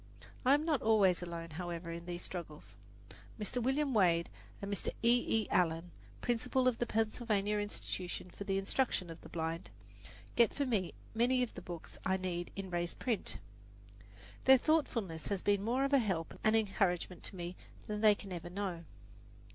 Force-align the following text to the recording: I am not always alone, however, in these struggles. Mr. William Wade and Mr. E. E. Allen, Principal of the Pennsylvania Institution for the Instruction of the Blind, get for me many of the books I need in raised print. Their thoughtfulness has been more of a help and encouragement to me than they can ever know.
I 0.43 0.55
am 0.55 0.65
not 0.65 0.81
always 0.81 1.21
alone, 1.21 1.51
however, 1.51 1.91
in 1.91 2.07
these 2.07 2.23
struggles. 2.23 2.75
Mr. 3.39 3.61
William 3.61 3.93
Wade 3.93 4.29
and 4.59 4.73
Mr. 4.73 4.89
E. 5.03 5.43
E. 5.43 5.47
Allen, 5.51 5.91
Principal 6.21 6.67
of 6.67 6.79
the 6.79 6.87
Pennsylvania 6.87 7.59
Institution 7.59 8.31
for 8.31 8.43
the 8.43 8.57
Instruction 8.57 9.11
of 9.11 9.21
the 9.21 9.29
Blind, 9.29 9.69
get 10.35 10.55
for 10.55 10.65
me 10.65 10.95
many 11.13 11.43
of 11.43 11.53
the 11.53 11.61
books 11.61 11.99
I 12.03 12.17
need 12.17 12.49
in 12.55 12.71
raised 12.71 12.97
print. 12.97 13.37
Their 14.45 14.57
thoughtfulness 14.57 15.27
has 15.27 15.43
been 15.43 15.63
more 15.63 15.83
of 15.85 15.93
a 15.93 15.99
help 15.99 16.33
and 16.43 16.55
encouragement 16.55 17.21
to 17.25 17.35
me 17.35 17.55
than 17.85 18.01
they 18.01 18.15
can 18.15 18.33
ever 18.33 18.49
know. 18.49 18.85